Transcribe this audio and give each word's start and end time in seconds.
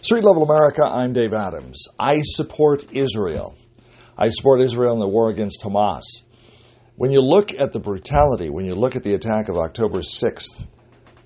Street 0.00 0.22
Level 0.22 0.44
America, 0.44 0.84
I'm 0.84 1.12
Dave 1.12 1.34
Adams. 1.34 1.88
I 1.98 2.22
support 2.22 2.84
Israel. 2.92 3.56
I 4.16 4.28
support 4.28 4.60
Israel 4.60 4.92
in 4.92 5.00
the 5.00 5.08
war 5.08 5.28
against 5.28 5.62
Hamas. 5.62 6.04
When 6.94 7.10
you 7.10 7.20
look 7.20 7.52
at 7.52 7.72
the 7.72 7.80
brutality, 7.80 8.48
when 8.48 8.64
you 8.64 8.76
look 8.76 8.94
at 8.94 9.02
the 9.02 9.14
attack 9.14 9.48
of 9.48 9.56
October 9.56 9.98
6th, 9.98 10.66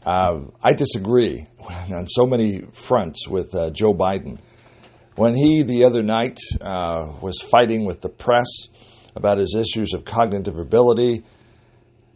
uh, 0.06 0.40
I 0.64 0.72
disagree 0.72 1.46
on 1.92 2.06
so 2.08 2.26
many 2.26 2.62
fronts 2.72 3.28
with 3.28 3.54
uh, 3.54 3.70
Joe 3.70 3.92
Biden. 3.92 4.38
When 5.16 5.34
he, 5.34 5.62
the 5.62 5.84
other 5.84 6.02
night, 6.02 6.38
uh, 6.58 7.12
was 7.20 7.42
fighting 7.42 7.84
with 7.84 8.00
the 8.00 8.08
press 8.08 8.68
about 9.14 9.36
his 9.36 9.54
issues 9.54 9.92
of 9.92 10.06
cognitive 10.06 10.56
ability, 10.56 11.24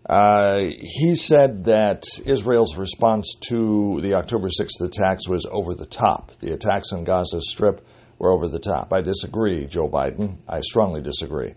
uh, 0.09 0.59
he 0.61 1.16
said 1.16 1.64
that 1.64 2.04
Israel's 2.25 2.77
response 2.77 3.34
to 3.48 4.00
the 4.02 4.14
October 4.14 4.48
6th 4.48 4.80
attacks 4.80 5.29
was 5.29 5.46
over 5.50 5.75
the 5.75 5.86
top. 5.86 6.32
The 6.39 6.52
attacks 6.52 6.93
on 6.93 7.02
Gaza 7.02 7.40
Strip 7.40 7.85
were 8.18 8.30
over 8.30 8.46
the 8.46 8.61
top. 8.61 8.93
I 8.93 9.00
disagree, 9.00 9.66
Joe 9.66 9.89
Biden. 9.89 10.36
I 10.49 10.61
strongly 10.61 11.00
disagree. 11.00 11.54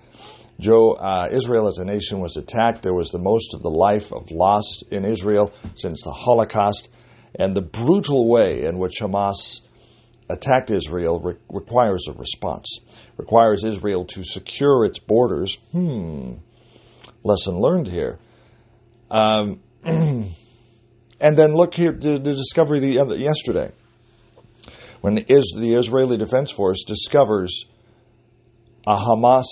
Joe, 0.60 0.94
uh, 0.94 1.28
Israel 1.32 1.68
as 1.68 1.78
a 1.78 1.86
nation 1.86 2.20
was 2.20 2.38
attacked. 2.38 2.82
There 2.82 2.94
was 2.94 3.12
the 3.12 3.20
most 3.20 3.54
of 3.54 3.62
the 3.62 3.70
life 3.70 4.12
of 4.12 4.32
lost 4.32 4.84
in 4.92 5.06
Israel 5.06 5.54
since 5.76 6.02
the 6.02 6.12
Holocaust. 6.12 6.90
And 7.36 7.56
the 7.56 7.62
brutal 7.62 8.28
way 8.28 8.64
in 8.64 8.80
which 8.80 9.00
Hamas 9.00 9.62
attacked 10.28 10.72
Israel 10.72 11.20
re- 11.20 11.36
requires 11.50 12.08
a 12.08 12.14
response, 12.14 12.80
requires 13.16 13.64
Israel 13.64 14.06
to 14.06 14.24
secure 14.24 14.86
its 14.86 15.00
borders. 15.00 15.56
Hmm, 15.72 16.34
lesson 17.24 17.60
learned 17.60 17.88
here. 17.88 18.20
Um, 19.12 19.60
and 19.84 20.34
then 21.20 21.54
look 21.54 21.74
here, 21.74 21.92
the, 21.92 22.18
the 22.18 22.34
discovery 22.34 22.80
the 22.80 23.00
other, 23.00 23.16
yesterday, 23.16 23.72
when 25.02 25.18
is, 25.18 25.56
the 25.58 25.74
Israeli 25.74 26.18
Defense 26.18 26.52
Force 26.52 26.84
discovers 26.84 27.66
a 28.86 28.98
Hamas 28.98 29.46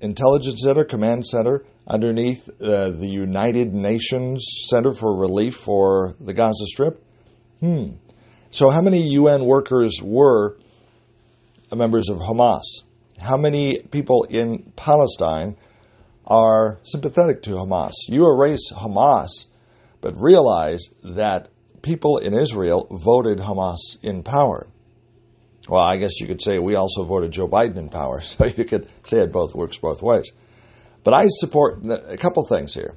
intelligence 0.00 0.62
center, 0.62 0.84
command 0.84 1.24
center, 1.26 1.64
underneath 1.86 2.48
uh, 2.60 2.90
the 2.90 3.08
United 3.08 3.72
Nations 3.74 4.44
Center 4.68 4.92
for 4.92 5.18
Relief 5.18 5.54
for 5.54 6.14
the 6.20 6.32
Gaza 6.32 6.66
Strip. 6.66 7.04
Hmm. 7.60 7.92
So, 8.50 8.70
how 8.70 8.82
many 8.82 9.02
UN 9.14 9.44
workers 9.44 10.00
were 10.02 10.56
members 11.74 12.08
of 12.08 12.18
Hamas? 12.18 12.62
How 13.18 13.36
many 13.36 13.78
people 13.78 14.24
in 14.24 14.72
Palestine 14.76 15.56
are 16.26 16.80
sympathetic 16.84 17.42
to 17.42 17.50
Hamas. 17.50 17.92
You 18.08 18.26
erase 18.26 18.72
Hamas, 18.72 19.46
but 20.00 20.14
realize 20.16 20.88
that 21.02 21.48
people 21.82 22.18
in 22.18 22.34
Israel 22.34 22.86
voted 22.90 23.38
Hamas 23.38 24.02
in 24.02 24.22
power. 24.22 24.68
Well, 25.68 25.82
I 25.82 25.96
guess 25.96 26.20
you 26.20 26.26
could 26.26 26.42
say 26.42 26.58
we 26.58 26.76
also 26.76 27.04
voted 27.04 27.32
Joe 27.32 27.48
Biden 27.48 27.76
in 27.76 27.88
power, 27.88 28.20
so 28.22 28.46
you 28.46 28.64
could 28.64 28.88
say 29.04 29.18
it 29.20 29.32
both 29.32 29.54
works 29.54 29.78
both 29.78 30.02
ways. 30.02 30.30
But 31.04 31.14
I 31.14 31.26
support 31.28 31.84
a 31.84 32.16
couple 32.16 32.46
things 32.46 32.74
here. 32.74 32.96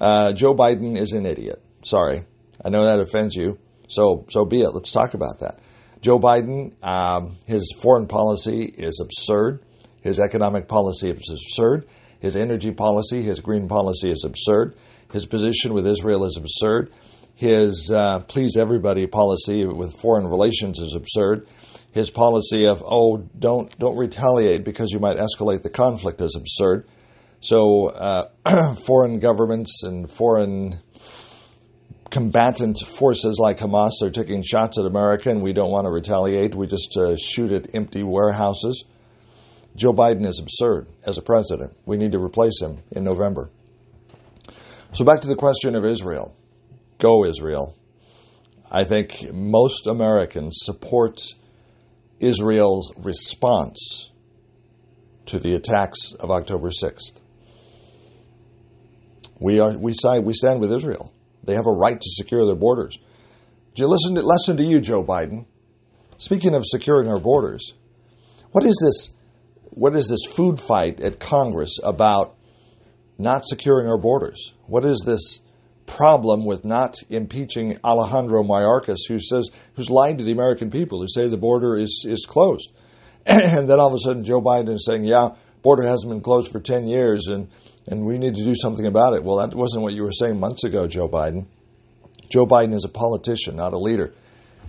Uh, 0.00 0.32
Joe 0.32 0.54
Biden 0.54 0.96
is 0.96 1.12
an 1.12 1.26
idiot. 1.26 1.62
Sorry, 1.82 2.24
I 2.64 2.68
know 2.68 2.84
that 2.84 3.00
offends 3.00 3.34
you. 3.34 3.58
So 3.88 4.24
so 4.28 4.44
be 4.44 4.62
it. 4.62 4.70
Let's 4.74 4.92
talk 4.92 5.14
about 5.14 5.40
that. 5.40 5.58
Joe 6.00 6.20
Biden, 6.20 6.74
um, 6.84 7.36
his 7.46 7.74
foreign 7.80 8.06
policy 8.06 8.62
is 8.64 9.00
absurd. 9.00 9.62
His 10.02 10.20
economic 10.20 10.68
policy 10.68 11.10
is 11.10 11.30
absurd. 11.30 11.86
His 12.20 12.36
energy 12.36 12.72
policy, 12.72 13.22
his 13.22 13.40
green 13.40 13.68
policy 13.68 14.10
is 14.10 14.24
absurd. 14.24 14.76
His 15.12 15.26
position 15.26 15.74
with 15.74 15.86
Israel 15.86 16.24
is 16.24 16.36
absurd. 16.36 16.92
His 17.34 17.90
uh, 17.94 18.20
please 18.20 18.56
everybody 18.56 19.06
policy 19.06 19.66
with 19.66 19.92
foreign 20.00 20.26
relations 20.26 20.78
is 20.78 20.94
absurd. 20.94 21.46
His 21.92 22.10
policy 22.10 22.66
of 22.66 22.82
oh 22.84 23.18
don't 23.38 23.76
don't 23.78 23.96
retaliate 23.96 24.64
because 24.64 24.90
you 24.90 24.98
might 24.98 25.18
escalate 25.18 25.62
the 25.62 25.70
conflict 25.70 26.20
is 26.20 26.34
absurd. 26.34 26.88
So 27.40 27.90
uh, 27.90 28.74
foreign 28.86 29.18
governments 29.18 29.82
and 29.82 30.10
foreign 30.10 30.80
combatant 32.10 32.78
forces 32.78 33.38
like 33.38 33.58
Hamas 33.58 34.02
are 34.02 34.10
taking 34.10 34.42
shots 34.42 34.78
at 34.78 34.86
America, 34.86 35.30
and 35.30 35.42
we 35.42 35.52
don't 35.52 35.70
want 35.70 35.84
to 35.84 35.90
retaliate. 35.90 36.54
We 36.54 36.66
just 36.66 36.96
uh, 36.96 37.16
shoot 37.16 37.52
at 37.52 37.74
empty 37.74 38.02
warehouses. 38.02 38.84
Joe 39.76 39.92
Biden 39.92 40.26
is 40.26 40.40
absurd 40.40 40.88
as 41.04 41.18
a 41.18 41.22
president. 41.22 41.76
We 41.84 41.98
need 41.98 42.12
to 42.12 42.18
replace 42.18 42.60
him 42.60 42.78
in 42.90 43.04
November. 43.04 43.50
So, 44.92 45.04
back 45.04 45.20
to 45.20 45.28
the 45.28 45.36
question 45.36 45.74
of 45.74 45.84
Israel. 45.84 46.34
Go, 46.98 47.26
Israel. 47.26 47.76
I 48.70 48.84
think 48.84 49.32
most 49.32 49.86
Americans 49.86 50.60
support 50.62 51.20
Israel's 52.18 52.90
response 52.96 54.10
to 55.26 55.38
the 55.38 55.54
attacks 55.54 56.12
of 56.18 56.30
October 56.30 56.70
6th. 56.70 57.20
We, 59.38 59.60
are, 59.60 59.76
we, 59.76 59.92
side, 59.92 60.24
we 60.24 60.32
stand 60.32 60.60
with 60.60 60.72
Israel. 60.72 61.12
They 61.44 61.54
have 61.54 61.66
a 61.66 61.72
right 61.72 62.00
to 62.00 62.10
secure 62.10 62.46
their 62.46 62.56
borders. 62.56 62.98
You 63.74 63.88
listen 63.88 64.14
to, 64.14 64.22
listen 64.22 64.56
to 64.56 64.62
you, 64.62 64.80
Joe 64.80 65.04
Biden. 65.04 65.44
Speaking 66.16 66.54
of 66.54 66.62
securing 66.64 67.08
our 67.08 67.20
borders, 67.20 67.74
what 68.52 68.64
is 68.64 68.80
this 68.82 69.14
what 69.70 69.96
is 69.96 70.08
this 70.08 70.34
food 70.34 70.60
fight 70.60 71.00
at 71.00 71.20
Congress 71.20 71.78
about 71.82 72.36
not 73.18 73.46
securing 73.46 73.88
our 73.88 73.98
borders? 73.98 74.54
What 74.66 74.84
is 74.84 75.02
this 75.04 75.40
problem 75.86 76.44
with 76.44 76.64
not 76.64 76.96
impeaching 77.08 77.78
Alejandro 77.84 78.42
Mayorkas, 78.42 79.06
who 79.08 79.18
says 79.20 79.50
who's 79.74 79.90
lied 79.90 80.18
to 80.18 80.24
the 80.24 80.32
American 80.32 80.70
people, 80.70 81.00
who 81.00 81.08
say 81.08 81.28
the 81.28 81.36
border 81.36 81.76
is 81.76 82.04
is 82.06 82.26
closed, 82.26 82.70
and 83.26 83.68
then 83.68 83.80
all 83.80 83.88
of 83.88 83.94
a 83.94 83.98
sudden 83.98 84.24
Joe 84.24 84.40
Biden 84.40 84.74
is 84.74 84.84
saying, 84.84 85.04
"Yeah, 85.04 85.30
border 85.62 85.84
hasn't 85.84 86.10
been 86.10 86.20
closed 86.20 86.50
for 86.50 86.60
ten 86.60 86.86
years, 86.86 87.28
and 87.28 87.48
and 87.86 88.04
we 88.04 88.18
need 88.18 88.34
to 88.34 88.44
do 88.44 88.54
something 88.54 88.86
about 88.86 89.14
it." 89.14 89.24
Well, 89.24 89.36
that 89.36 89.54
wasn't 89.54 89.82
what 89.82 89.94
you 89.94 90.02
were 90.02 90.12
saying 90.12 90.38
months 90.38 90.64
ago, 90.64 90.86
Joe 90.86 91.08
Biden. 91.08 91.46
Joe 92.28 92.46
Biden 92.46 92.74
is 92.74 92.84
a 92.84 92.88
politician, 92.88 93.56
not 93.56 93.72
a 93.72 93.78
leader. 93.78 94.12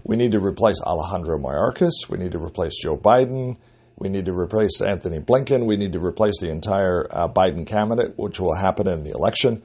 We 0.03 0.15
need 0.15 0.33
to 0.33 0.39
replace 0.39 0.79
Alejandro 0.81 1.39
Mayorkas. 1.39 2.07
We 2.07 2.17
need 2.17 2.33
to 2.33 2.39
replace 2.39 2.77
Joe 2.81 2.97
Biden. 2.97 3.57
We 3.97 4.09
need 4.09 4.25
to 4.25 4.33
replace 4.33 4.79
Antony 4.81 5.19
Blinken. 5.19 5.65
We 5.65 5.75
need 5.75 5.93
to 5.93 5.99
replace 5.99 6.39
the 6.39 6.51
entire 6.51 7.07
uh, 7.09 7.27
Biden 7.27 7.65
cabinet, 7.65 8.13
which 8.15 8.39
will 8.39 8.53
happen 8.53 8.87
in 8.87 9.03
the 9.03 9.09
election. 9.11 9.63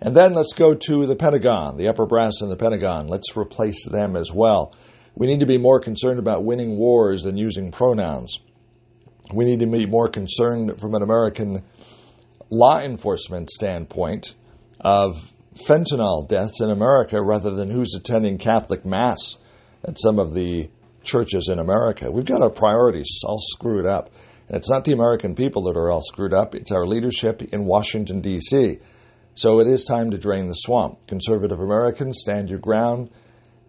And 0.00 0.16
then 0.16 0.34
let's 0.34 0.52
go 0.52 0.74
to 0.74 1.06
the 1.06 1.16
Pentagon, 1.16 1.76
the 1.76 1.88
upper 1.88 2.06
brass 2.06 2.42
in 2.42 2.48
the 2.48 2.56
Pentagon. 2.56 3.08
Let's 3.08 3.36
replace 3.36 3.84
them 3.84 4.16
as 4.16 4.32
well. 4.32 4.74
We 5.14 5.26
need 5.26 5.40
to 5.40 5.46
be 5.46 5.58
more 5.58 5.80
concerned 5.80 6.20
about 6.20 6.44
winning 6.44 6.78
wars 6.78 7.22
than 7.24 7.36
using 7.36 7.70
pronouns. 7.70 8.38
We 9.32 9.44
need 9.44 9.60
to 9.60 9.66
be 9.66 9.86
more 9.86 10.08
concerned 10.08 10.78
from 10.78 10.94
an 10.94 11.02
American 11.02 11.62
law 12.50 12.78
enforcement 12.78 13.50
standpoint 13.50 14.34
of 14.80 15.32
fentanyl 15.54 16.28
deaths 16.28 16.60
in 16.60 16.70
America 16.70 17.22
rather 17.22 17.50
than 17.50 17.70
who's 17.70 17.94
attending 17.94 18.38
Catholic 18.38 18.84
Mass 18.84 19.36
at 19.84 19.98
some 19.98 20.18
of 20.18 20.34
the 20.34 20.70
churches 21.04 21.48
in 21.48 21.58
America. 21.58 22.10
We've 22.10 22.24
got 22.24 22.42
our 22.42 22.50
priorities 22.50 23.20
all 23.24 23.38
screwed 23.38 23.86
up. 23.86 24.10
And 24.48 24.56
it's 24.56 24.70
not 24.70 24.84
the 24.84 24.92
American 24.92 25.34
people 25.34 25.62
that 25.64 25.76
are 25.76 25.90
all 25.90 26.02
screwed 26.02 26.34
up, 26.34 26.54
it's 26.54 26.72
our 26.72 26.86
leadership 26.86 27.42
in 27.42 27.64
Washington, 27.64 28.20
D.C. 28.20 28.78
So 29.34 29.60
it 29.60 29.66
is 29.66 29.84
time 29.84 30.10
to 30.10 30.18
drain 30.18 30.48
the 30.48 30.54
swamp. 30.54 31.06
Conservative 31.06 31.58
Americans, 31.58 32.20
stand 32.20 32.50
your 32.50 32.58
ground 32.58 33.10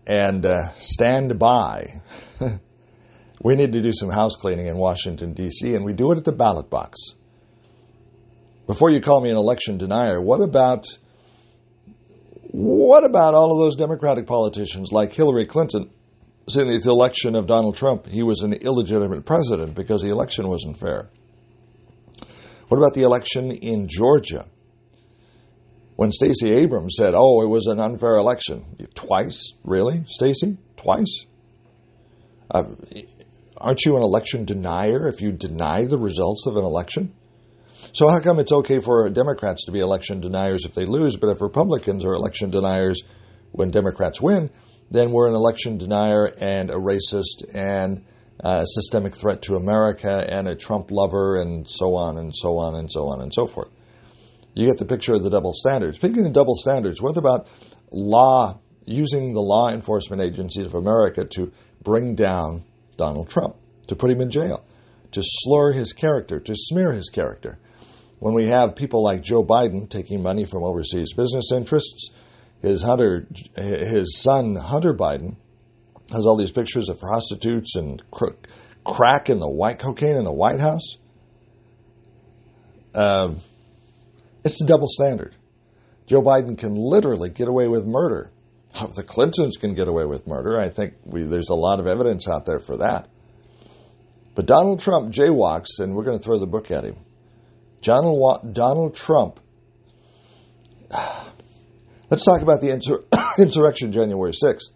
and 0.06 0.46
uh, 0.46 0.74
stand 0.74 1.40
by. 1.40 2.02
we 3.42 3.56
need 3.56 3.72
to 3.72 3.82
do 3.82 3.94
some 3.94 4.10
house 4.10 4.36
cleaning 4.36 4.68
in 4.68 4.78
Washington, 4.78 5.34
D.C., 5.34 5.74
and 5.74 5.86
we 5.86 5.94
do 5.94 6.12
it 6.12 6.18
at 6.18 6.26
the 6.26 6.34
ballot 6.34 6.70
box. 6.70 7.00
Before 8.68 8.90
you 8.90 9.02
call 9.02 9.22
me 9.22 9.30
an 9.30 9.38
election 9.38 9.78
denier, 9.78 10.22
what 10.22 10.42
about 10.42 10.86
what 12.52 13.04
about 13.04 13.34
all 13.34 13.52
of 13.52 13.60
those 13.60 13.76
Democratic 13.76 14.28
politicians 14.28 14.92
like 14.92 15.12
Hillary 15.12 15.46
Clinton 15.46 15.90
in 16.48 16.68
the 16.68 16.82
election 16.86 17.36
of 17.36 17.48
Donald 17.48 17.76
Trump, 17.76 18.08
he 18.08 18.24
was 18.24 18.42
an 18.42 18.54
illegitimate 18.54 19.26
president 19.26 19.76
because 19.76 20.02
the 20.02 20.10
election 20.10 20.48
wasn't 20.48 20.78
fair. 20.78 21.10
What 22.68 22.78
about 22.78 22.94
the 22.94 23.04
election 23.04 23.52
in 23.52 23.88
Georgia? 23.88 24.48
When 25.96 26.12
Stacey 26.12 26.52
Abrams 26.52 26.96
said, 26.98 27.14
"Oh, 27.16 27.42
it 27.42 27.48
was 27.48 27.68
an 27.68 27.80
unfair 27.80 28.16
election," 28.16 28.66
twice, 28.96 29.54
really, 29.64 30.04
Stacey, 30.08 30.58
twice. 30.76 31.26
Uh, 32.50 32.64
aren't 33.58 33.86
you 33.86 33.96
an 33.96 34.04
election 34.04 34.46
denier 34.46 35.08
if 35.08 35.22
you 35.22 35.32
deny 35.32 35.86
the 35.86 35.98
results 35.98 36.46
of 36.48 36.58
an 36.58 36.66
election? 36.66 37.14
So 37.94 38.08
how 38.10 38.20
come 38.20 38.40
it's 38.40 38.52
okay 38.52 38.80
for 38.80 39.08
Democrats 39.10 39.66
to 39.66 39.72
be 39.72 39.80
election 39.80 40.20
deniers 40.20 40.66
if 40.66 40.74
they 40.74 40.86
lose, 40.86 41.16
but 41.16 41.30
if 41.30 41.42
Republicans 41.42 42.04
are 42.04 42.14
election 42.14 42.50
deniers 42.50 43.04
when 43.52 43.70
Democrats 43.70 44.20
win, 44.20 44.50
then 44.92 45.12
we're 45.12 45.28
an 45.28 45.36
election 45.36 45.78
denier 45.78 46.26
and 46.26 46.70
a 46.70 46.76
racist 46.76 47.54
and 47.54 48.04
a 48.40 48.64
systemic 48.66 49.16
threat 49.16 49.42
to 49.44 49.56
America 49.56 50.12
and 50.12 50.48
a 50.48 50.56
Trump 50.56 50.92
lover 50.92 51.42
and 51.42 51.68
so 51.70 51.96
on 51.96 52.18
and 52.18 52.32
so 52.36 52.58
on 52.58 52.76
and 52.76 52.92
so 52.92 53.08
on 53.08 53.22
and 53.22 53.34
so 53.34 53.48
forth. 53.48 53.70
You 54.54 54.68
get 54.68 54.78
the 54.78 54.86
picture 54.86 55.14
of 55.14 55.24
the 55.24 55.30
double 55.30 55.54
standards. 55.54 55.98
Speaking 55.98 56.26
of 56.26 56.34
double 56.34 56.56
standards, 56.56 57.02
what 57.02 57.18
about 57.18 57.48
law 57.92 58.60
using 58.86 59.34
the 59.34 59.42
law 59.42 59.70
enforcement 59.70 60.22
agencies 60.22 60.66
of 60.66 60.76
America 60.76 61.26
to 61.26 61.52
bring 61.82 62.16
down 62.16 62.64
Donald 62.98 63.30
Trump, 63.30 63.56
to 63.88 63.96
put 63.96 64.12
him 64.12 64.22
in 64.22 64.30
jail, 64.30 64.66
to 65.12 65.22
slur 65.24 65.72
his 65.72 65.94
character, 65.94 66.40
to 66.40 66.54
smear 66.56 66.92
his 66.92 67.10
character. 67.10 67.60
When 68.20 68.34
we 68.34 68.48
have 68.48 68.76
people 68.76 69.04
like 69.04 69.22
Joe 69.22 69.44
Biden 69.44 69.90
taking 69.90 70.22
money 70.22 70.46
from 70.46 70.64
overseas 70.64 71.14
business 71.14 71.52
interests, 71.52 72.12
his 72.64 72.82
Hunter, 72.82 73.28
his 73.56 74.18
son 74.18 74.56
Hunter 74.56 74.94
Biden 74.94 75.36
has 76.12 76.26
all 76.26 76.38
these 76.38 76.52
pictures 76.52 76.90
of 76.90 77.00
prostitutes 77.00 77.76
and 77.76 78.02
cr- 78.10 78.34
crack 78.86 79.30
in 79.30 79.40
the 79.40 79.50
white 79.50 79.80
cocaine 79.80 80.16
in 80.16 80.24
the 80.24 80.34
White 80.34 80.62
House. 80.62 80.98
Um, 82.96 83.42
it's 84.46 84.62
a 84.62 84.66
double 84.66 84.88
standard. 84.88 85.36
Joe 86.08 86.22
Biden 86.22 86.58
can 86.58 86.76
literally 86.76 87.30
get 87.30 87.48
away 87.48 87.68
with 87.68 87.86
murder. 87.86 88.32
The 88.96 89.04
Clintons 89.04 89.58
can 89.58 89.76
get 89.76 89.88
away 89.88 90.06
with 90.06 90.26
murder. 90.26 90.60
I 90.60 90.70
think 90.70 90.94
we, 91.04 91.24
there's 91.24 91.50
a 91.50 91.56
lot 91.56 91.80
of 91.80 91.88
evidence 91.88 92.28
out 92.28 92.46
there 92.46 92.60
for 92.60 92.78
that. 92.78 93.08
But 94.36 94.48
Donald 94.48 94.80
Trump 94.80 95.14
jaywalks, 95.14 95.80
and 95.80 95.96
we're 95.96 96.04
going 96.04 96.18
to 96.18 96.24
throw 96.24 96.40
the 96.40 96.48
book 96.48 96.72
at 96.72 96.84
him. 96.84 96.96
Donald, 97.82 98.54
Donald 98.54 98.96
Trump. 98.96 99.40
Let's 102.10 102.26
talk 102.26 102.42
about 102.42 102.62
the 102.62 102.70
insur- 102.70 103.38
insurrection 103.38 103.92
January 103.92 104.32
6th. 104.32 104.72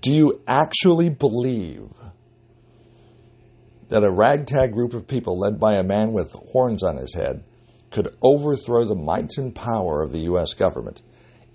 Do 0.00 0.12
you 0.12 0.40
actually 0.46 1.08
believe 1.08 1.90
that 3.88 4.02
a 4.02 4.10
ragtag 4.10 4.72
group 4.72 4.94
of 4.94 5.06
people 5.06 5.38
led 5.38 5.60
by 5.60 5.74
a 5.74 5.84
man 5.84 6.12
with 6.12 6.32
horns 6.32 6.82
on 6.82 6.96
his 6.96 7.14
head 7.14 7.44
could 7.90 8.14
overthrow 8.20 8.84
the 8.84 8.96
might 8.96 9.30
and 9.38 9.54
power 9.54 10.02
of 10.02 10.10
the 10.10 10.20
U.S. 10.20 10.54
government? 10.54 11.02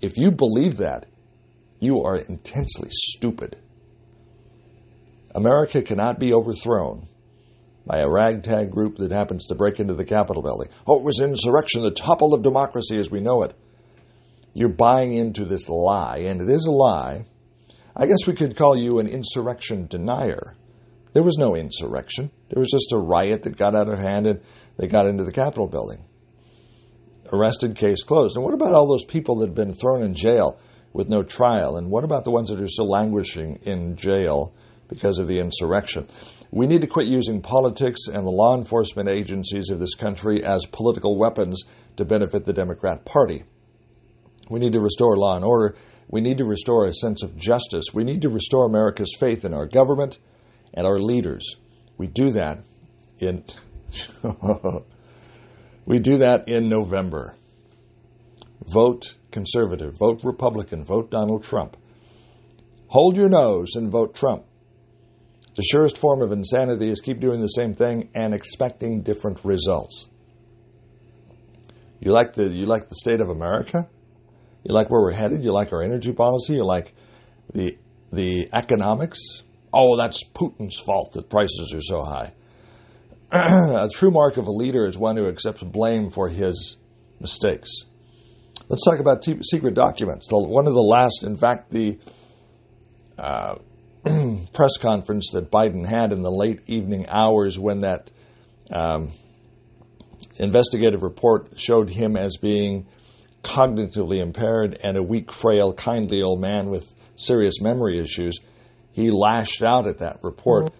If 0.00 0.16
you 0.16 0.30
believe 0.30 0.78
that, 0.78 1.06
you 1.78 2.02
are 2.02 2.16
intensely 2.16 2.88
stupid. 2.90 3.56
America 5.34 5.82
cannot 5.82 6.18
be 6.18 6.32
overthrown 6.32 7.08
by 7.86 7.98
a 7.98 8.08
ragtag 8.08 8.70
group 8.70 8.96
that 8.96 9.10
happens 9.10 9.46
to 9.46 9.54
break 9.54 9.80
into 9.80 9.94
the 9.94 10.04
Capitol 10.04 10.42
building. 10.42 10.68
Oh, 10.86 10.98
it 10.98 11.04
was 11.04 11.20
insurrection, 11.20 11.82
the 11.82 11.90
topple 11.90 12.32
of 12.32 12.42
democracy 12.42 12.96
as 12.96 13.10
we 13.10 13.20
know 13.20 13.42
it. 13.42 13.54
You're 14.54 14.68
buying 14.68 15.12
into 15.12 15.44
this 15.44 15.68
lie, 15.68 16.18
and 16.26 16.40
it 16.40 16.48
is 16.50 16.66
a 16.66 16.70
lie. 16.70 17.24
I 17.96 18.06
guess 18.06 18.26
we 18.26 18.34
could 18.34 18.56
call 18.56 18.76
you 18.76 18.98
an 18.98 19.06
insurrection 19.06 19.86
denier. 19.86 20.54
There 21.12 21.22
was 21.22 21.36
no 21.36 21.54
insurrection. 21.54 22.30
There 22.48 22.60
was 22.60 22.70
just 22.70 22.92
a 22.92 22.98
riot 22.98 23.42
that 23.42 23.56
got 23.56 23.74
out 23.74 23.88
of 23.88 23.98
hand 23.98 24.26
and 24.26 24.40
they 24.78 24.88
got 24.88 25.06
into 25.06 25.24
the 25.24 25.32
Capitol 25.32 25.68
building. 25.68 26.04
Arrested, 27.30 27.76
case 27.76 28.02
closed. 28.02 28.36
And 28.36 28.44
what 28.44 28.54
about 28.54 28.74
all 28.74 28.88
those 28.88 29.04
people 29.04 29.36
that 29.36 29.48
have 29.48 29.54
been 29.54 29.74
thrown 29.74 30.02
in 30.02 30.14
jail 30.14 30.58
with 30.92 31.08
no 31.08 31.22
trial? 31.22 31.76
And 31.76 31.90
what 31.90 32.04
about 32.04 32.24
the 32.24 32.30
ones 32.30 32.48
that 32.48 32.60
are 32.60 32.68
still 32.68 32.88
languishing 32.88 33.60
in 33.62 33.96
jail 33.96 34.54
because 34.88 35.18
of 35.18 35.26
the 35.26 35.38
insurrection? 35.38 36.08
We 36.50 36.66
need 36.66 36.80
to 36.82 36.86
quit 36.86 37.06
using 37.06 37.40
politics 37.40 38.08
and 38.08 38.26
the 38.26 38.30
law 38.30 38.56
enforcement 38.56 39.08
agencies 39.08 39.70
of 39.70 39.78
this 39.78 39.94
country 39.94 40.44
as 40.44 40.66
political 40.66 41.18
weapons 41.18 41.64
to 41.96 42.04
benefit 42.04 42.44
the 42.44 42.52
Democrat 42.52 43.04
Party. 43.04 43.44
We 44.52 44.60
need 44.60 44.74
to 44.74 44.80
restore 44.80 45.16
law 45.16 45.34
and 45.34 45.44
order. 45.44 45.76
We 46.08 46.20
need 46.20 46.38
to 46.38 46.44
restore 46.44 46.86
a 46.86 46.94
sense 46.94 47.22
of 47.22 47.36
justice. 47.36 47.86
We 47.92 48.04
need 48.04 48.22
to 48.22 48.28
restore 48.28 48.66
America's 48.66 49.16
faith 49.18 49.44
in 49.44 49.54
our 49.54 49.66
government 49.66 50.18
and 50.74 50.86
our 50.86 51.00
leaders. 51.00 51.56
We 51.96 52.06
do 52.06 52.30
that 52.32 52.64
in 53.18 53.44
we 55.86 55.98
do 55.98 56.18
that 56.18 56.48
in 56.48 56.68
November. 56.68 57.34
Vote 58.72 59.16
conservative, 59.30 59.94
vote 59.98 60.20
Republican, 60.22 60.84
vote 60.84 61.10
Donald 61.10 61.42
Trump. 61.42 61.76
Hold 62.88 63.16
your 63.16 63.28
nose 63.28 63.74
and 63.74 63.90
vote 63.90 64.14
Trump. 64.14 64.44
The 65.56 65.62
surest 65.62 65.98
form 65.98 66.22
of 66.22 66.32
insanity 66.32 66.88
is 66.90 67.00
keep 67.00 67.20
doing 67.20 67.40
the 67.40 67.48
same 67.48 67.74
thing 67.74 68.10
and 68.14 68.34
expecting 68.34 69.02
different 69.02 69.44
results. 69.44 70.08
You 72.00 72.12
like 72.12 72.34
the 72.34 72.48
you 72.48 72.66
like 72.66 72.88
the 72.88 72.96
state 72.96 73.20
of 73.20 73.28
America? 73.28 73.88
You 74.64 74.74
like 74.74 74.90
where 74.90 75.00
we're 75.00 75.12
headed? 75.12 75.42
You 75.42 75.52
like 75.52 75.72
our 75.72 75.82
energy 75.82 76.12
policy? 76.12 76.54
You 76.54 76.64
like 76.64 76.94
the 77.52 77.76
the 78.12 78.48
economics? 78.52 79.18
Oh, 79.72 79.96
that's 79.96 80.22
Putin's 80.34 80.78
fault 80.78 81.12
that 81.14 81.30
prices 81.30 81.72
are 81.74 81.80
so 81.80 82.04
high. 82.04 82.32
a 83.32 83.88
true 83.90 84.10
mark 84.10 84.36
of 84.36 84.46
a 84.46 84.50
leader 84.50 84.84
is 84.84 84.98
one 84.98 85.16
who 85.16 85.26
accepts 85.26 85.62
blame 85.62 86.10
for 86.10 86.28
his 86.28 86.76
mistakes. 87.18 87.70
Let's 88.68 88.84
talk 88.84 88.98
about 89.00 89.22
t- 89.22 89.42
secret 89.42 89.74
documents. 89.74 90.28
One 90.30 90.66
of 90.66 90.74
the 90.74 90.82
last, 90.82 91.24
in 91.24 91.36
fact, 91.36 91.70
the 91.70 91.98
uh, 93.18 93.56
press 94.52 94.76
conference 94.76 95.30
that 95.32 95.50
Biden 95.50 95.86
had 95.86 96.12
in 96.12 96.22
the 96.22 96.30
late 96.30 96.60
evening 96.66 97.06
hours 97.08 97.58
when 97.58 97.80
that 97.80 98.10
um, 98.70 99.12
investigative 100.36 101.02
report 101.02 101.58
showed 101.58 101.88
him 101.88 102.16
as 102.16 102.36
being 102.36 102.86
cognitively 103.42 104.20
impaired 104.20 104.78
and 104.82 104.96
a 104.96 105.02
weak, 105.02 105.32
frail, 105.32 105.72
kindly 105.72 106.22
old 106.22 106.40
man 106.40 106.68
with 106.68 106.94
serious 107.16 107.60
memory 107.60 107.98
issues. 107.98 108.38
He 108.92 109.10
lashed 109.10 109.62
out 109.62 109.86
at 109.86 109.98
that 109.98 110.18
report. 110.22 110.72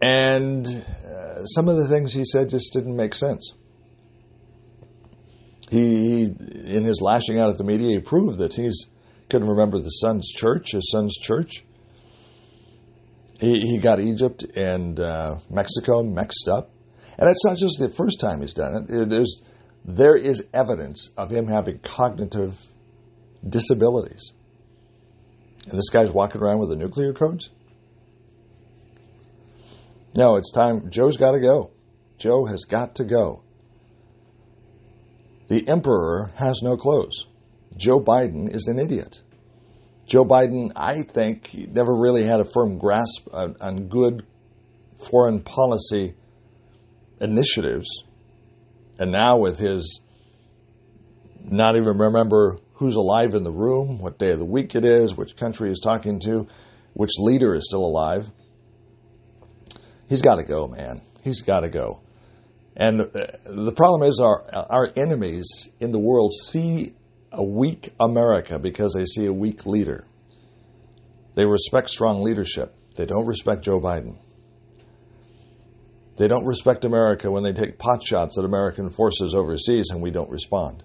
And 0.00 0.66
uh, 0.66 1.44
some 1.46 1.68
of 1.68 1.76
the 1.76 1.88
things 1.88 2.12
he 2.12 2.24
said 2.24 2.50
just 2.50 2.72
didn't 2.72 2.96
make 2.96 3.14
sense. 3.14 3.52
He, 5.70 5.78
he, 5.78 6.22
in 6.64 6.84
his 6.84 7.00
lashing 7.00 7.38
out 7.38 7.48
at 7.48 7.58
the 7.58 7.64
media, 7.64 7.90
he 7.90 8.00
proved 8.00 8.38
that 8.38 8.54
he's 8.54 8.86
couldn't 9.28 9.48
remember 9.48 9.78
the 9.78 9.90
son's 9.90 10.28
church, 10.28 10.72
his 10.72 10.90
son's 10.90 11.16
church. 11.16 11.64
He, 13.40 13.58
he 13.60 13.78
got 13.78 14.00
Egypt 14.00 14.44
and 14.56 14.98
uh, 15.00 15.36
Mexico 15.50 16.02
mixed 16.02 16.48
up. 16.48 16.70
And 17.18 17.28
it's 17.28 17.44
not 17.44 17.56
just 17.56 17.78
the 17.78 17.88
first 17.88 18.20
time 18.20 18.40
he's 18.40 18.54
done 18.54 18.86
it. 18.88 19.10
There's, 19.10 19.42
there 19.86 20.16
is 20.16 20.44
evidence 20.52 21.10
of 21.16 21.30
him 21.30 21.46
having 21.46 21.78
cognitive 21.78 22.58
disabilities. 23.48 24.32
And 25.68 25.78
this 25.78 25.88
guy's 25.90 26.10
walking 26.10 26.40
around 26.40 26.58
with 26.58 26.70
the 26.70 26.76
nuclear 26.76 27.12
codes? 27.12 27.50
No, 30.14 30.36
it's 30.36 30.50
time. 30.50 30.90
Joe's 30.90 31.16
got 31.16 31.32
to 31.32 31.40
go. 31.40 31.70
Joe 32.18 32.46
has 32.46 32.64
got 32.64 32.96
to 32.96 33.04
go. 33.04 33.42
The 35.48 35.68
emperor 35.68 36.32
has 36.36 36.62
no 36.62 36.76
clothes. 36.76 37.26
Joe 37.76 38.00
Biden 38.00 38.52
is 38.52 38.66
an 38.66 38.78
idiot. 38.78 39.22
Joe 40.06 40.24
Biden, 40.24 40.72
I 40.74 41.02
think, 41.02 41.54
never 41.54 41.94
really 41.94 42.24
had 42.24 42.40
a 42.40 42.44
firm 42.44 42.78
grasp 42.78 43.28
on, 43.32 43.56
on 43.60 43.88
good 43.88 44.24
foreign 45.10 45.40
policy 45.40 46.14
initiatives. 47.20 47.86
And 48.98 49.12
now, 49.12 49.38
with 49.38 49.58
his 49.58 50.00
not 51.44 51.76
even 51.76 51.98
remember 51.98 52.58
who's 52.74 52.96
alive 52.96 53.34
in 53.34 53.44
the 53.44 53.52
room, 53.52 53.98
what 53.98 54.18
day 54.18 54.32
of 54.32 54.38
the 54.38 54.44
week 54.44 54.74
it 54.74 54.84
is, 54.84 55.14
which 55.14 55.36
country 55.36 55.68
he's 55.68 55.80
talking 55.80 56.20
to, 56.20 56.46
which 56.92 57.12
leader 57.18 57.54
is 57.54 57.66
still 57.68 57.84
alive, 57.84 58.30
he's 60.08 60.22
got 60.22 60.36
to 60.36 60.44
go, 60.44 60.68
man. 60.68 61.00
He's 61.22 61.42
got 61.42 61.60
to 61.60 61.68
go. 61.68 62.02
And 62.76 63.00
uh, 63.00 63.26
the 63.44 63.72
problem 63.72 64.08
is, 64.08 64.20
our, 64.20 64.44
our 64.52 64.90
enemies 64.96 65.70
in 65.80 65.92
the 65.92 65.98
world 65.98 66.32
see 66.32 66.94
a 67.32 67.42
weak 67.42 67.92
America 67.98 68.58
because 68.58 68.92
they 68.92 69.04
see 69.04 69.26
a 69.26 69.32
weak 69.32 69.66
leader. 69.66 70.06
They 71.34 71.46
respect 71.46 71.90
strong 71.90 72.22
leadership. 72.22 72.74
They 72.96 73.06
don't 73.06 73.26
respect 73.26 73.62
Joe 73.62 73.80
Biden. 73.80 74.18
They 76.16 76.28
don't 76.28 76.46
respect 76.46 76.84
America 76.84 77.30
when 77.30 77.42
they 77.42 77.52
take 77.52 77.78
potshots 77.78 78.38
at 78.38 78.44
American 78.44 78.90
forces 78.90 79.34
overseas 79.34 79.90
and 79.90 80.00
we 80.00 80.10
don't 80.10 80.30
respond. 80.30 80.82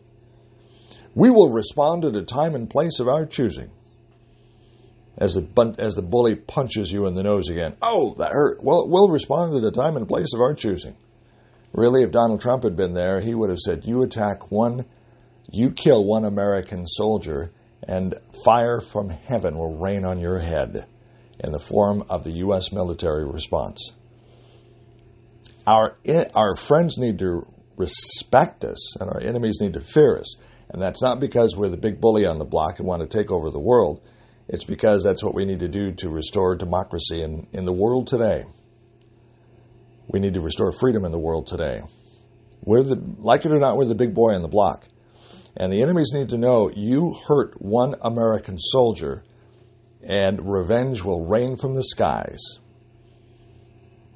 We 1.16 1.30
will 1.30 1.50
respond 1.50 2.06
at 2.06 2.16
a 2.16 2.24
time 2.24 2.56
and 2.56 2.70
place 2.70 3.00
of 3.00 3.08
our 3.08 3.26
choosing. 3.26 3.72
As 5.18 5.34
the, 5.34 5.76
as 5.78 5.96
the 5.96 6.02
bully 6.02 6.36
punches 6.36 6.92
you 6.92 7.06
in 7.06 7.16
the 7.16 7.24
nose 7.24 7.50
again. 7.50 7.76
Oh, 7.82 8.14
that 8.16 8.32
hurt. 8.32 8.64
Well, 8.64 8.88
we'll 8.88 9.10
respond 9.10 9.56
at 9.56 9.64
a 9.64 9.72
time 9.72 9.98
and 9.98 10.08
place 10.08 10.34
of 10.34 10.42
our 10.42 10.54
choosing. 10.54 10.96
Really, 11.74 12.04
if 12.04 12.12
Donald 12.12 12.42
Trump 12.42 12.64
had 12.64 12.76
been 12.76 12.94
there, 12.94 13.20
he 13.20 13.36
would 13.36 13.50
have 13.50 13.60
said, 13.60 13.86
You 13.86 14.04
attack 14.04 14.52
one 14.52 14.86
you 15.54 15.72
kill 15.72 16.06
one 16.06 16.24
American 16.24 16.88
soldier, 16.88 17.52
and 17.84 18.16
fire 18.46 18.80
from 18.80 19.10
heaven 19.10 19.58
will 19.58 19.78
rain 19.78 20.06
on 20.06 20.18
your 20.18 20.40
head 20.40 20.86
in 21.40 21.52
the 21.52 21.60
form 21.60 22.04
of 22.10 22.24
the 22.24 22.32
U.S. 22.32 22.72
military 22.72 23.26
response. 23.26 23.92
Our, 25.68 25.98
our 26.36 26.56
friends 26.56 26.98
need 26.98 27.20
to 27.20 27.48
respect 27.78 28.66
us, 28.66 29.00
and 29.00 29.10
our 29.10 29.22
enemies 29.22 29.60
need 29.62 29.74
to 29.74 29.82
fear 29.82 30.18
us. 30.18 30.36
And 30.70 30.82
that's 30.82 31.02
not 31.02 31.20
because 31.20 31.56
we're 31.56 31.70
the 31.70 31.78
big 31.78 32.00
bully 32.00 32.26
on 32.26 32.40
the 32.40 32.46
block 32.46 32.80
and 32.80 32.88
want 32.88 33.02
to 33.02 33.18
take 33.18 33.30
over 33.30 33.50
the 33.50 33.60
world. 33.60 34.02
It's 34.48 34.64
because 34.64 35.04
that's 35.04 35.24
what 35.24 35.36
we 35.36 35.46
need 35.46 35.60
to 35.60 35.68
do 35.68 35.92
to 35.94 36.10
restore 36.10 36.56
democracy 36.56 37.22
in, 37.22 37.48
in 37.52 37.66
the 37.66 37.74
world 37.74 38.08
today. 38.08 38.46
We 40.08 40.20
need 40.20 40.34
to 40.34 40.42
restore 40.42 40.72
freedom 40.72 41.06
in 41.06 41.12
the 41.12 41.20
world 41.20 41.48
today. 41.48 41.82
We're 42.64 42.84
the, 42.84 43.02
like 43.18 43.46
it 43.46 43.52
or 43.52 43.60
not, 43.60 43.78
we're 43.78 43.86
the 43.86 43.96
big 43.96 44.14
boy 44.14 44.34
on 44.34 44.42
the 44.42 44.48
block. 44.48 44.86
And 45.58 45.72
the 45.72 45.82
enemies 45.82 46.12
need 46.14 46.30
to 46.30 46.38
know 46.38 46.72
you 46.74 47.16
hurt 47.28 47.62
one 47.62 47.96
American 48.02 48.58
soldier, 48.58 49.24
and 50.02 50.40
revenge 50.42 51.04
will 51.04 51.26
rain 51.26 51.58
from 51.58 51.76
the 51.76 51.84
skies. 51.84 52.40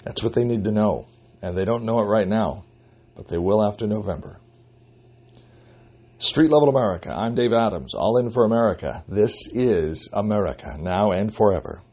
That's 0.04 0.24
what 0.24 0.34
they 0.34 0.46
need 0.46 0.64
to 0.64 0.72
know. 0.72 1.08
And 1.46 1.56
they 1.56 1.64
don't 1.64 1.84
know 1.84 2.00
it 2.00 2.06
right 2.06 2.28
now, 2.28 2.64
but 3.16 3.28
they 3.28 3.38
will 3.38 3.64
after 3.64 3.86
November. 3.86 4.40
Street 6.18 6.50
Level 6.50 6.70
America. 6.70 7.14
I'm 7.16 7.36
Dave 7.36 7.54
Adams, 7.54 7.94
all 7.94 8.18
in 8.18 8.32
for 8.32 8.46
America. 8.46 9.04
This 9.08 9.48
is 9.54 10.10
America, 10.12 10.76
now 10.80 11.12
and 11.12 11.32
forever. 11.32 11.84